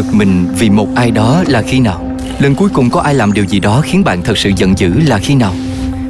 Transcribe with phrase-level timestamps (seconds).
[0.00, 2.16] bực mình vì một ai đó là khi nào.
[2.38, 4.92] Lần cuối cùng có ai làm điều gì đó khiến bạn thật sự giận dữ
[5.06, 5.54] là khi nào.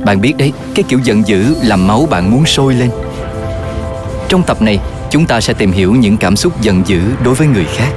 [0.05, 2.91] Bạn biết đấy, cái kiểu giận dữ làm máu bạn muốn sôi lên.
[4.29, 4.79] Trong tập này,
[5.11, 7.93] chúng ta sẽ tìm hiểu những cảm xúc giận dữ đối với người khác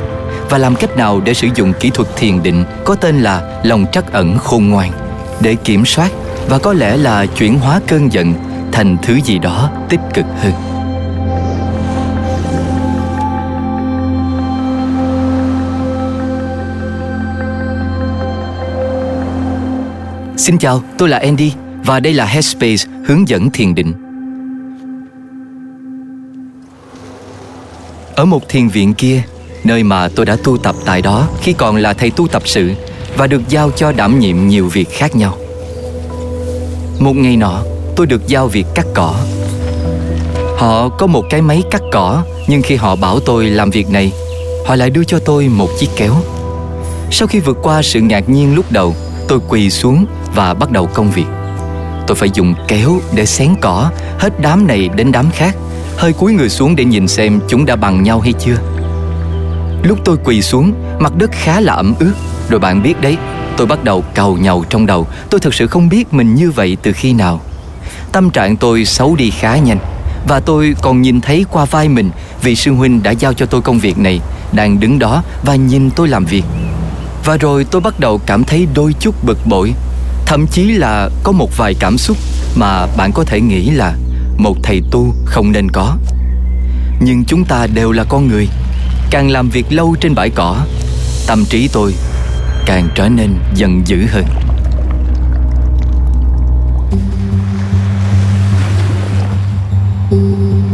[0.50, 3.86] và làm cách nào để sử dụng kỹ thuật thiền định có tên là lòng
[3.92, 4.92] trắc ẩn khôn ngoan
[5.42, 6.12] để kiểm soát
[6.50, 8.34] và có lẽ là chuyển hóa cơn giận
[8.72, 10.54] thành thứ gì đó tích cực hơn.
[20.44, 21.54] Xin chào, tôi là Andy
[21.86, 23.94] và đây là Headspace hướng dẫn thiền định.
[28.16, 29.22] Ở một thiền viện kia,
[29.64, 32.72] nơi mà tôi đã tu tập tại đó khi còn là thầy tu tập sự
[33.18, 35.38] và được giao cho đảm nhiệm nhiều việc khác nhau.
[37.00, 37.64] Một ngày nọ,
[37.96, 39.16] tôi được giao việc cắt cỏ.
[40.58, 44.12] Họ có một cái máy cắt cỏ, nhưng khi họ bảo tôi làm việc này,
[44.66, 46.14] họ lại đưa cho tôi một chiếc kéo.
[47.12, 48.96] Sau khi vượt qua sự ngạc nhiên lúc đầu,
[49.28, 51.26] tôi quỳ xuống và bắt đầu công việc.
[52.08, 55.56] Tôi phải dùng kéo để xén cỏ hết đám này đến đám khác,
[55.98, 58.56] hơi cúi người xuống để nhìn xem chúng đã bằng nhau hay chưa.
[59.84, 62.14] Lúc tôi quỳ xuống, mặt đất khá là ẩm ướt,
[62.50, 63.18] rồi bạn biết đấy,
[63.58, 66.78] tôi bắt đầu cầu nhầu trong đầu, tôi thực sự không biết mình như vậy
[66.84, 67.42] từ khi nào.
[68.12, 69.80] Tâm trạng tôi xấu đi khá nhanh
[70.28, 72.10] và tôi còn nhìn thấy qua vai mình
[72.42, 74.20] vị sư huynh đã giao cho tôi công việc này
[74.52, 76.44] đang đứng đó và nhìn tôi làm việc.
[77.26, 79.74] Và rồi tôi bắt đầu cảm thấy đôi chút bực bội
[80.26, 82.18] Thậm chí là có một vài cảm xúc
[82.56, 83.94] mà bạn có thể nghĩ là
[84.38, 85.98] một thầy tu không nên có.
[87.00, 88.48] Nhưng chúng ta đều là con người,
[89.10, 90.58] Càng làm việc lâu trên bãi cỏ,
[91.28, 91.94] Tâm trí tôi
[92.66, 94.26] càng trở nên giận dữ hơn.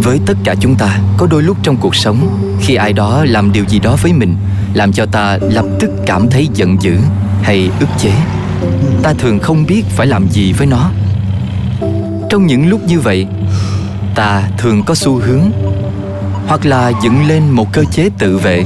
[0.04, 3.52] Với tất cả chúng ta, có đôi lúc trong cuộc sống, khi ai đó làm
[3.52, 4.36] điều gì đó với mình,
[4.74, 6.98] làm cho ta lập tức cảm thấy giận dữ
[7.44, 8.12] hay ức chế
[9.04, 10.92] ta thường không biết phải làm gì với nó.
[12.30, 13.28] Trong những lúc như vậy,
[14.16, 15.52] ta thường có xu hướng
[16.48, 18.64] hoặc là dựng lên một cơ chế tự vệ,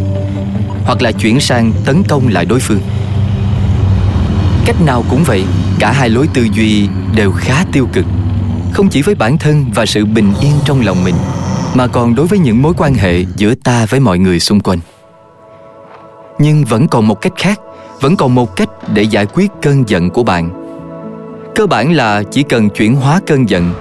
[0.86, 2.82] hoặc là chuyển sang tấn công lại đối phương.
[4.66, 5.44] Cách nào cũng vậy,
[5.80, 8.06] cả hai lối tư duy đều khá tiêu cực.
[8.74, 11.16] Không chỉ với bản thân và sự bình yên trong lòng mình,
[11.74, 14.80] mà còn đối với những mối quan hệ giữa ta với mọi người xung quanh
[16.44, 17.60] nhưng vẫn còn một cách khác,
[18.02, 20.50] vẫn còn một cách để giải quyết cơn giận của bạn.
[21.56, 23.74] Cơ bản là chỉ cần chuyển hóa cơn giận,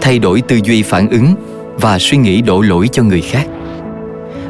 [0.00, 1.34] thay đổi tư duy phản ứng
[1.80, 3.46] và suy nghĩ đổ lỗi cho người khác.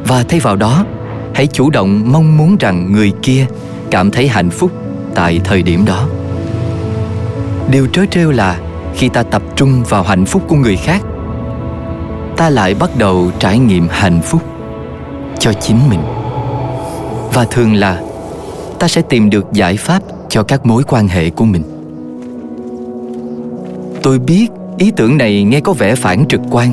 [0.07, 0.85] Và thay vào đó,
[1.33, 3.45] hãy chủ động mong muốn rằng người kia
[3.91, 4.71] cảm thấy hạnh phúc
[5.15, 6.07] tại thời điểm đó.
[7.71, 8.59] Điều trớ trêu là
[8.95, 11.01] khi ta tập trung vào hạnh phúc của người khác,
[12.37, 14.41] ta lại bắt đầu trải nghiệm hạnh phúc
[15.39, 16.24] cho chính mình
[17.35, 18.01] và thường là,
[18.79, 21.63] ta sẽ tìm được giải pháp cho các mối quan hệ của mình.
[24.03, 24.47] Tôi biết
[24.77, 26.71] ý tưởng này nghe có vẻ phản trực quan.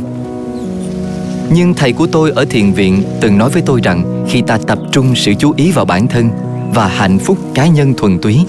[1.54, 4.78] Nhưng thầy của tôi ở thiền viện từng nói với tôi rằng khi ta tập
[4.92, 6.30] trung sự chú ý vào bản thân
[6.74, 8.40] và hạnh phúc cá nhân thuần túy,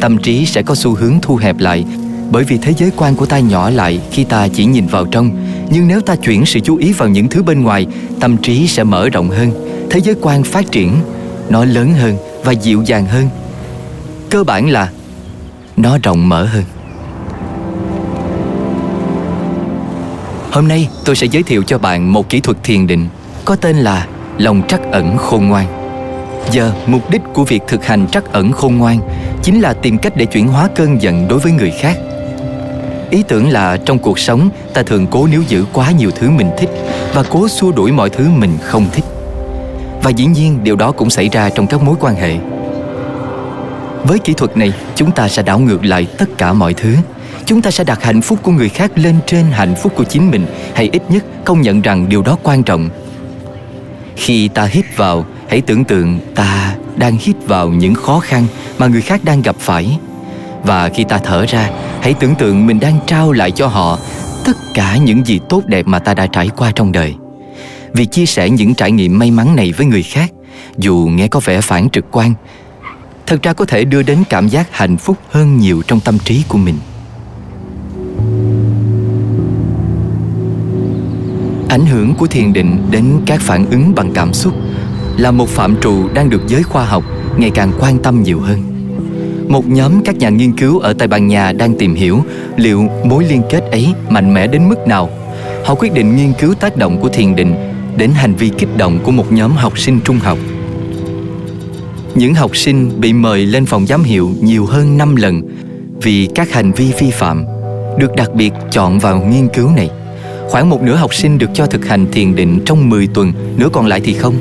[0.00, 1.84] tâm trí sẽ có xu hướng thu hẹp lại.
[2.30, 5.30] Bởi vì thế giới quan của ta nhỏ lại khi ta chỉ nhìn vào trong.
[5.70, 7.86] Nhưng nếu ta chuyển sự chú ý vào những thứ bên ngoài,
[8.20, 9.50] tâm trí sẽ mở rộng hơn.
[9.90, 10.92] Thế giới quan phát triển
[11.50, 13.28] nó lớn hơn và dịu dàng hơn.
[14.30, 14.90] Cơ bản là
[15.76, 16.64] nó rộng mở hơn.
[20.50, 23.08] Hôm nay tôi sẽ giới thiệu cho bạn một kỹ thuật thiền định
[23.44, 24.06] có tên là
[24.38, 25.66] lòng trắc ẩn khôn ngoan.
[26.50, 29.00] Giờ, mục đích của việc thực hành trắc ẩn khôn ngoan
[29.42, 31.98] chính là tìm cách để chuyển hóa cơn giận đối với người khác.
[33.10, 36.50] Ý tưởng là trong cuộc sống, ta thường cố níu giữ quá nhiều thứ mình
[36.58, 36.70] thích
[37.14, 39.04] và cố xua đuổi mọi thứ mình không thích
[40.02, 42.38] và dĩ nhiên điều đó cũng xảy ra trong các mối quan hệ.
[44.04, 46.96] Với kỹ thuật này, chúng ta sẽ đảo ngược lại tất cả mọi thứ.
[47.44, 50.30] Chúng ta sẽ đặt hạnh phúc của người khác lên trên hạnh phúc của chính
[50.30, 52.90] mình, hay ít nhất công nhận rằng điều đó quan trọng.
[54.16, 58.46] Khi ta hít vào, hãy tưởng tượng ta đang hít vào những khó khăn
[58.78, 59.98] mà người khác đang gặp phải.
[60.62, 61.70] Và khi ta thở ra,
[62.00, 63.98] hãy tưởng tượng mình đang trao lại cho họ
[64.44, 67.14] tất cả những gì tốt đẹp mà ta đã trải qua trong đời
[67.94, 70.32] vì chia sẻ những trải nghiệm may mắn này với người khác,
[70.78, 72.34] dù nghe có vẻ phản trực quan.
[73.26, 76.42] Thật ra có thể đưa đến cảm giác hạnh phúc hơn nhiều trong tâm trí
[76.48, 76.78] của mình.
[81.68, 84.54] Ảnh hưởng của thiền định đến các phản ứng bằng cảm xúc
[85.16, 87.04] là một phạm trù đang được giới khoa học
[87.36, 88.62] ngày càng quan tâm nhiều hơn.
[89.48, 92.24] Một nhóm các nhà nghiên cứu ở Tây Ban Nha đang tìm hiểu
[92.56, 95.10] liệu mối liên kết ấy mạnh mẽ đến mức nào.
[95.64, 97.69] Họ quyết định nghiên cứu tác động của thiền định
[98.00, 100.38] đến hành vi kích động của một nhóm học sinh trung học.
[102.14, 105.42] những học sinh bị mời lên phòng giám hiệu nhiều hơn 5 lần
[106.02, 107.44] vì các hành vi vi phạm
[107.98, 109.90] được đặc biệt chọn vào nghiên cứu này.
[110.48, 113.68] Khoảng một nửa học sinh được cho thực hành thiền định trong 10 tuần, nửa
[113.72, 114.34] còn lại thì không.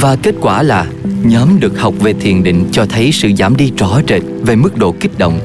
[0.00, 0.86] Và kết quả là
[1.22, 4.76] nhóm được học về thiền định cho thấy sự giảm đi rõ rệt về mức
[4.76, 5.40] độ kích động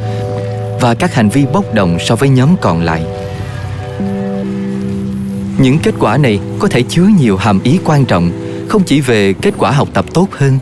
[0.82, 3.21] và các hành vi bốc đồng so với nhóm còn lại.
[5.62, 8.32] Những kết quả này có thể chứa nhiều hàm ý quan trọng
[8.70, 10.60] không chỉ về kết quả học tập tốt hơn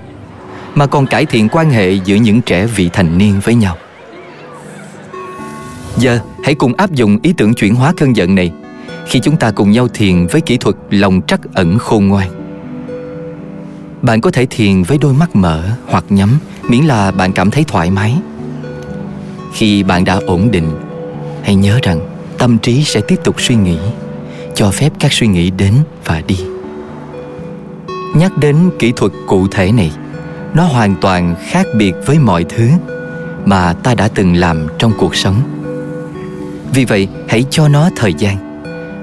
[0.76, 3.76] mà còn cải thiện quan hệ giữa những trẻ vị thành niên với nhau.
[5.98, 8.52] Giờ hãy cùng áp dụng ý tưởng chuyển hóa cơn giận này
[9.08, 12.30] khi chúng ta cùng nhau thiền với kỹ thuật lòng trắc ẩn khôn ngoan.
[14.02, 16.30] Bạn có thể thiền với đôi mắt mở hoặc nhắm
[16.70, 18.16] miễn là bạn cảm thấy thoải mái.
[19.54, 20.72] Khi bạn đã ổn định,
[21.44, 22.00] hãy nhớ rằng
[22.38, 23.78] tâm trí sẽ tiếp tục suy nghĩ,
[24.60, 25.74] cho phép các suy nghĩ đến
[26.06, 26.40] và đi.
[28.16, 29.92] Nhắc đến kỹ thuật cụ thể này,
[30.54, 32.70] nó hoàn toàn khác biệt với mọi thứ
[33.46, 35.42] mà ta đã từng làm trong cuộc sống.
[36.74, 38.50] Vì vậy, hãy cho nó thời gian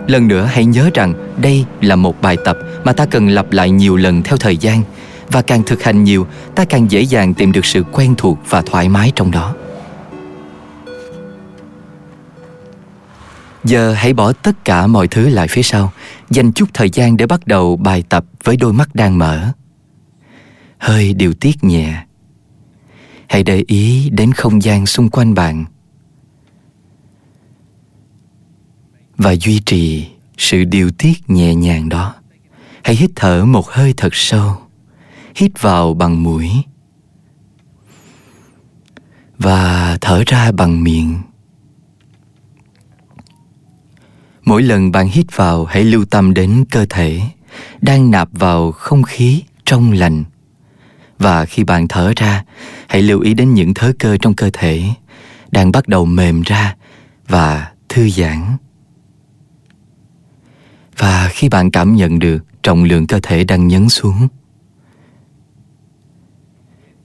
[0.08, 3.70] lần nữa hãy nhớ rằng đây là một bài tập mà ta cần lặp lại
[3.70, 4.82] nhiều lần theo thời gian
[5.28, 8.62] và càng thực hành nhiều ta càng dễ dàng tìm được sự quen thuộc và
[8.62, 9.54] thoải mái trong đó
[13.68, 15.92] giờ hãy bỏ tất cả mọi thứ lại phía sau.
[16.30, 19.52] Dành chút thời gian để bắt đầu bài tập với đôi mắt đang mở.
[20.78, 22.04] Hơi điều tiết nhẹ.
[23.28, 25.64] Hãy để ý đến không gian xung quanh bạn.
[29.16, 30.06] Và duy trì
[30.38, 32.14] sự điều tiết nhẹ nhàng đó.
[32.82, 34.56] Hãy hít thở một hơi thật sâu.
[35.36, 36.50] Hít vào bằng mũi.
[39.38, 41.18] Và thở ra bằng miệng.
[44.46, 47.20] Mỗi lần bạn hít vào, hãy lưu tâm đến cơ thể
[47.80, 50.24] đang nạp vào không khí trong lành.
[51.18, 52.44] Và khi bạn thở ra,
[52.88, 54.82] hãy lưu ý đến những thớ cơ trong cơ thể
[55.50, 56.76] đang bắt đầu mềm ra
[57.28, 58.56] và thư giãn.
[60.98, 64.28] Và khi bạn cảm nhận được trọng lượng cơ thể đang nhấn xuống,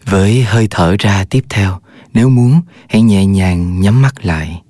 [0.05, 1.79] với hơi thở ra tiếp theo,
[2.13, 4.61] nếu muốn, hãy nhẹ nhàng nhắm mắt lại.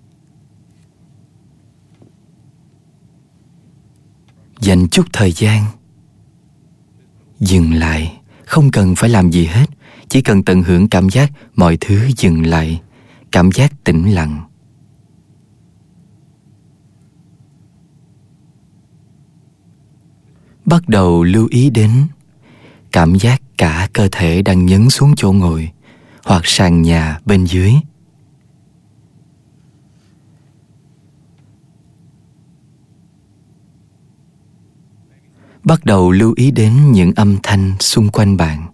[4.62, 5.66] Dành chút thời gian.
[7.40, 9.66] Dừng lại, không cần phải làm gì hết.
[10.08, 12.82] Chỉ cần tận hưởng cảm giác mọi thứ dừng lại,
[13.32, 14.42] cảm giác tĩnh lặng.
[20.66, 21.92] Bắt đầu lưu ý đến
[22.92, 25.72] cảm giác cả cơ thể đang nhấn xuống chỗ ngồi
[26.24, 27.74] hoặc sàn nhà bên dưới.
[35.64, 38.68] Bắt đầu lưu ý đến những âm thanh xung quanh bạn.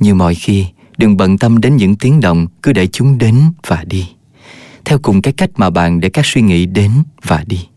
[0.00, 0.66] Như mọi khi,
[0.98, 4.08] đừng bận tâm đến những tiếng động, cứ để chúng đến và đi.
[4.84, 6.90] Theo cùng cái cách mà bạn để các suy nghĩ đến
[7.22, 7.68] và đi.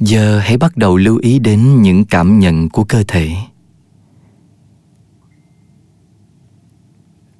[0.00, 3.30] Giờ hãy bắt đầu lưu ý đến những cảm nhận của cơ thể.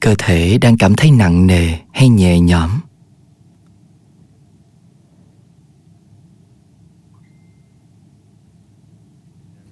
[0.00, 2.70] Cơ thể đang cảm thấy nặng nề hay nhẹ nhõm?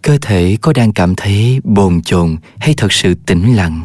[0.03, 3.85] Cơ thể có đang cảm thấy bồn chồn hay thật sự tĩnh lặng?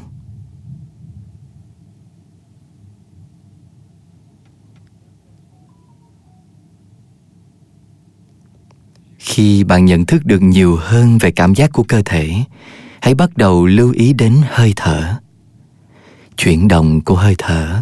[9.18, 12.34] Khi bạn nhận thức được nhiều hơn về cảm giác của cơ thể,
[13.02, 15.23] hãy bắt đầu lưu ý đến hơi thở
[16.38, 17.82] chuyển động của hơi thở.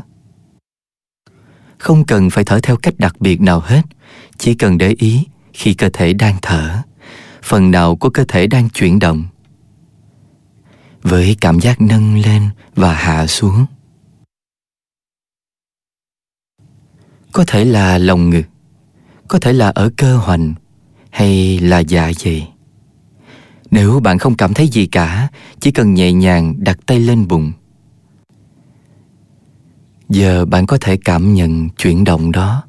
[1.78, 3.82] Không cần phải thở theo cách đặc biệt nào hết,
[4.38, 6.82] chỉ cần để ý khi cơ thể đang thở,
[7.44, 9.26] phần nào của cơ thể đang chuyển động.
[11.02, 13.66] Với cảm giác nâng lên và hạ xuống.
[17.32, 18.44] Có thể là lồng ngực,
[19.28, 20.54] có thể là ở cơ hoành,
[21.10, 22.52] hay là dạ dày.
[23.72, 25.28] Nếu bạn không cảm thấy gì cả,
[25.60, 27.52] chỉ cần nhẹ nhàng đặt tay lên bụng
[30.12, 32.64] giờ bạn có thể cảm nhận chuyển động đó.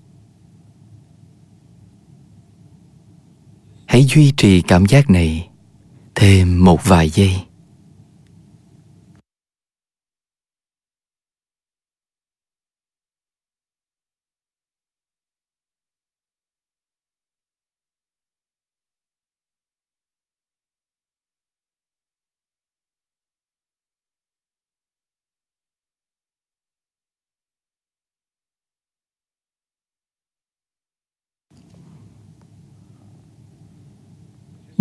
[3.87, 5.49] Hãy duy trì cảm giác này
[6.15, 7.37] thêm một vài giây.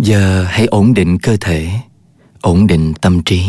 [0.02, 1.70] Giờ hãy ổn định cơ thể,
[2.40, 3.46] ổn định tâm trí.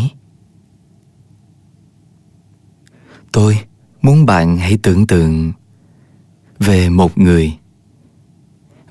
[3.32, 3.60] Tôi
[4.02, 5.54] muốn bạn hãy tưởng tượng
[6.60, 7.58] về một người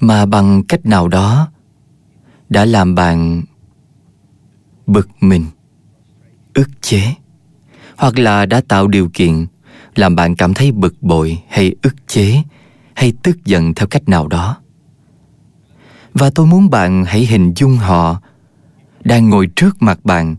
[0.01, 1.49] mà bằng cách nào đó
[2.49, 3.43] đã làm bạn
[4.87, 5.45] bực mình,
[6.55, 7.15] ức chế,
[7.97, 9.47] hoặc là đã tạo điều kiện
[9.95, 12.43] làm bạn cảm thấy bực bội hay ức chế
[12.95, 14.62] hay tức giận theo cách nào đó
[16.15, 18.21] và tôi muốn bạn hãy hình dung họ
[19.05, 20.37] đang ngồi trước mặt bạn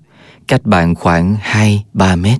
[0.47, 1.35] cách bạn khoảng
[1.93, 2.39] 2-3 mét.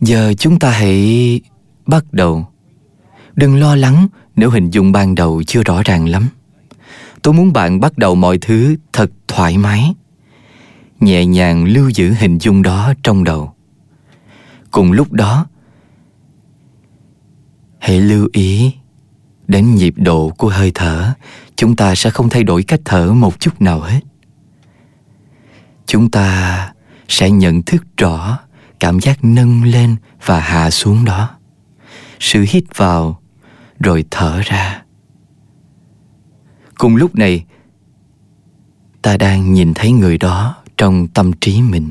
[0.00, 1.40] Giờ chúng ta hãy
[1.86, 2.46] bắt đầu.
[3.36, 6.28] Đừng lo lắng nếu hình dung ban đầu chưa rõ ràng lắm.
[7.22, 9.94] Tôi muốn bạn bắt đầu mọi thứ thật thoải mái.
[11.00, 13.52] Nhẹ nhàng lưu giữ hình dung đó trong đầu.
[14.70, 15.46] Cùng lúc đó,
[17.78, 18.72] hãy lưu ý
[19.48, 21.12] đến nhịp độ của hơi thở,
[21.56, 24.00] chúng ta sẽ không thay đổi cách thở một chút nào hết.
[25.86, 26.72] Chúng ta
[27.08, 28.38] sẽ nhận thức rõ
[28.80, 31.30] cảm giác nâng lên và hạ xuống đó.
[32.20, 33.20] Sự hít vào,
[33.80, 34.82] rồi thở ra.
[36.78, 37.44] Cùng lúc này,
[39.02, 41.90] ta đang nhìn thấy người đó trong tâm trí mình.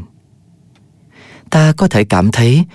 [1.50, 2.66] Ta có thể cảm thấy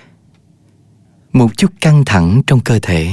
[1.33, 3.11] một chút căng thẳng trong cơ thể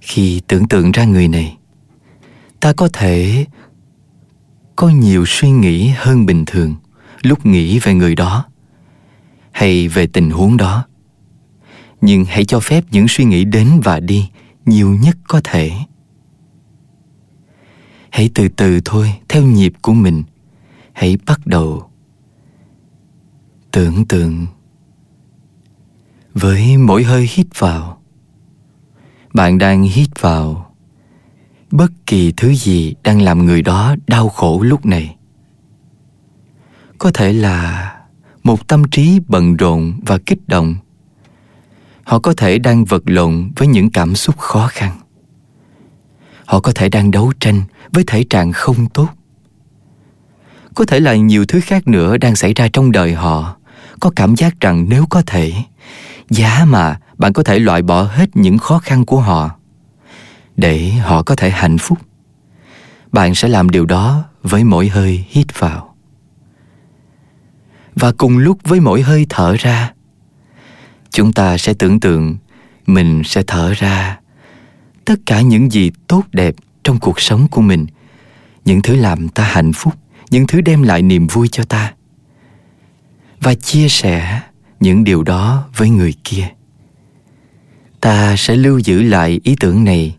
[0.00, 1.56] khi tưởng tượng ra người này,
[2.60, 3.46] ta có thể
[4.76, 6.74] có nhiều suy nghĩ hơn bình thường
[7.22, 8.44] lúc nghĩ về người đó
[9.52, 10.84] hay về tình huống đó.
[12.00, 14.30] Nhưng hãy cho phép những suy nghĩ đến và đi
[14.66, 15.70] nhiều nhất có thể.
[18.10, 20.22] Hãy từ từ thôi, theo nhịp của mình.
[20.92, 21.90] Hãy bắt đầu
[23.70, 24.46] tưởng tượng.
[26.34, 27.97] Với mỗi hơi hít vào
[29.38, 30.70] bạn đang hít vào.
[31.70, 35.16] Bất kỳ thứ gì đang làm người đó đau khổ lúc này.
[36.98, 37.92] Có thể là
[38.42, 40.76] một tâm trí bận rộn và kích động.
[42.04, 44.98] Họ có thể đang vật lộn với những cảm xúc khó khăn.
[46.44, 49.08] Họ có thể đang đấu tranh với thể trạng không tốt.
[50.74, 53.56] Có thể là nhiều thứ khác nữa đang xảy ra trong đời họ.
[54.00, 55.52] Có cảm giác rằng nếu có thể,
[56.30, 59.50] giá mà bạn có thể loại bỏ hết những khó khăn của họ
[60.56, 61.98] để họ có thể hạnh phúc.
[63.12, 65.94] Bạn sẽ làm điều đó với mỗi hơi hít vào.
[67.94, 69.92] Và cùng lúc với mỗi hơi thở ra,
[71.10, 72.36] chúng ta sẽ tưởng tượng
[72.86, 74.18] mình sẽ thở ra
[75.04, 77.86] tất cả những gì tốt đẹp trong cuộc sống của mình,
[78.64, 79.94] những thứ làm ta hạnh phúc,
[80.30, 81.92] những thứ đem lại niềm vui cho ta,
[83.40, 84.40] và chia sẻ
[84.80, 86.48] những điều đó với người kia
[88.00, 90.16] ta sẽ lưu giữ lại ý tưởng này,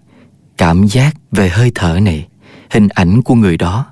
[0.57, 2.27] cảm giác về hơi thở này,
[2.69, 3.85] hình ảnh của người đó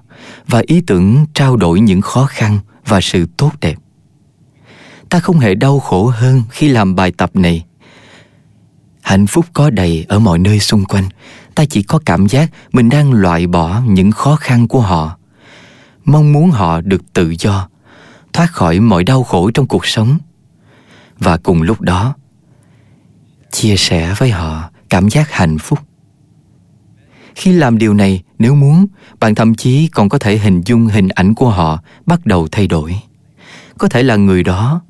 [0.47, 3.75] và ý tưởng trao đổi những khó khăn và sự tốt đẹp.
[5.09, 7.65] Ta không hề đau khổ hơn khi làm bài tập này.
[9.01, 11.05] Hạnh phúc có đầy ở mọi nơi xung quanh.
[11.55, 15.17] Ta chỉ có cảm giác mình đang loại bỏ những khó khăn của họ.
[16.05, 17.69] Mong muốn họ được tự do,
[18.33, 20.17] thoát khỏi mọi đau khổ trong cuộc sống.
[21.19, 22.15] Và cùng lúc đó
[23.51, 25.79] chia sẻ với họ cảm giác hạnh phúc.
[27.35, 28.87] Khi làm điều này, nếu muốn,
[29.19, 32.67] bạn thậm chí còn có thể hình dung hình ảnh của họ bắt đầu thay
[32.67, 32.99] đổi.
[33.77, 34.81] Có thể là người đó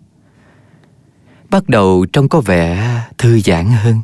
[1.50, 4.02] bắt đầu trông có vẻ thư giãn hơn,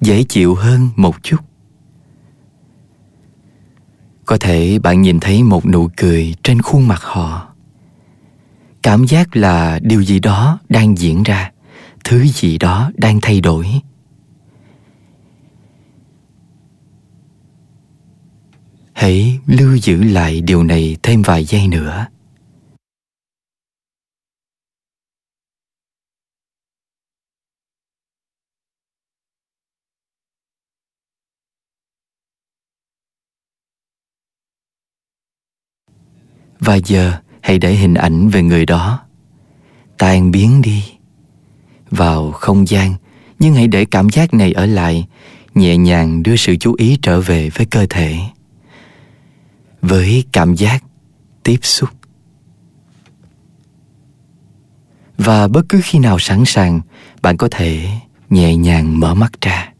[0.00, 1.36] dễ chịu hơn một chút.
[4.26, 7.48] Có thể bạn nhìn thấy một nụ cười trên khuôn mặt họ.
[8.82, 11.50] Cảm giác là điều gì đó đang diễn ra
[12.08, 13.66] thứ gì đó đang thay đổi.
[18.92, 22.06] Hãy lưu giữ lại điều này thêm vài giây nữa.
[36.60, 39.06] Và giờ, hãy để hình ảnh về người đó.
[39.98, 40.97] Tan biến đi
[41.90, 42.94] vào không gian.
[43.38, 45.06] Nhưng hãy để cảm giác này ở lại,
[45.54, 48.16] nhẹ nhàng đưa sự chú ý trở về với cơ thể.
[49.82, 50.84] Với cảm giác
[51.42, 51.88] tiếp xúc.
[55.18, 56.80] Và bất cứ khi nào sẵn sàng,
[57.22, 57.88] bạn có thể
[58.30, 59.72] nhẹ nhàng mở mắt ra.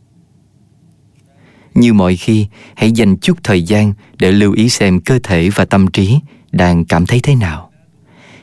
[1.75, 2.47] Như mọi khi,
[2.77, 6.19] hãy dành chút thời gian để lưu ý xem cơ thể và tâm trí
[6.53, 7.71] đang cảm thấy thế nào.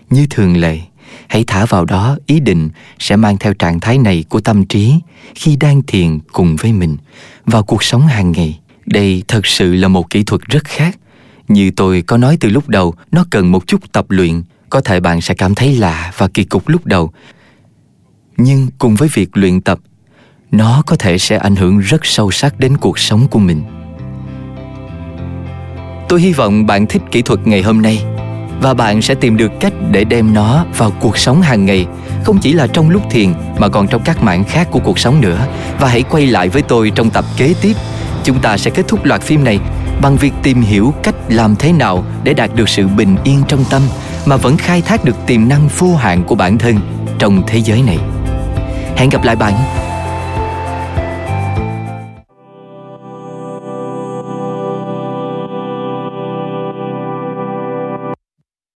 [0.10, 0.80] Như thường lệ
[1.28, 2.70] hãy thả vào đó, ý định
[3.00, 4.96] sẽ mang theo trạng thái này của tâm trí
[5.36, 6.98] khi đang thiền cùng với mình
[7.46, 8.60] vào cuộc sống hàng ngày.
[8.86, 10.98] Đây thật sự là một kỹ thuật rất khác.
[11.48, 14.44] Như tôi có nói từ lúc đầu, nó cần một chút tập luyện.
[14.70, 17.12] Có thể bạn sẽ cảm thấy lạ và kỳ cục lúc đầu.
[18.38, 19.80] Nhưng cùng với việc luyện tập,
[20.52, 23.64] nó có thể sẽ ảnh hưởng rất sâu sắc đến cuộc sống của mình.
[26.10, 28.15] Tôi hy vọng bạn thích kỹ thuật ngày hôm nay
[28.62, 31.88] và bạn sẽ tìm được cách để đem nó vào cuộc sống hàng ngày.
[32.24, 35.22] Không chỉ là trong lúc thiền, mà còn trong các mảng khác của cuộc sống
[35.22, 35.48] nữa.
[35.80, 37.74] Và hãy quay lại với tôi trong tập kế tiếp.
[38.24, 39.60] Chúng ta sẽ kết thúc loạt phim này
[40.02, 43.64] bằng việc tìm hiểu cách làm thế nào để đạt được sự bình yên trong
[43.70, 43.82] tâm,
[44.26, 46.76] mà vẫn khai thác được tiềm năng vô hạn của bản thân
[47.20, 47.98] trong thế giới này.
[48.96, 49.54] Hẹn gặp lại bạn.